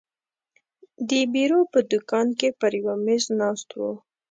[1.09, 3.91] د بیرو په دوکان کې پر یوه مېز ناست وو.